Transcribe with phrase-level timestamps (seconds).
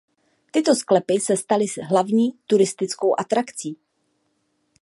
[0.51, 3.77] Tyto sklepy se staly hlavní turistickou atrakcí.